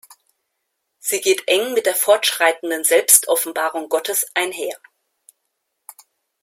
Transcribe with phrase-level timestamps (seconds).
[0.97, 4.75] Sie geht eng mit der fortschreitenden Selbstoffenbarung Gottes einher.